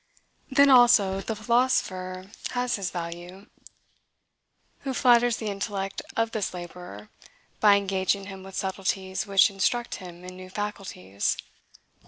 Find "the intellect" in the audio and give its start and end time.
5.37-6.01